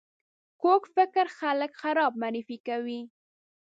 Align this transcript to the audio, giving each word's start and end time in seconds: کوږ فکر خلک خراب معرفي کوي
کوږ 0.61 0.81
فکر 0.95 1.25
خلک 1.39 1.71
خراب 1.81 2.13
معرفي 2.21 2.57
کوي 2.67 3.01